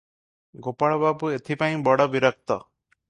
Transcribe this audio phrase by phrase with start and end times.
[0.67, 2.59] ଗୋପାଳବାବୁ ଏଥିପାଇଁ ବଡ଼ ବିରକ୍ତ।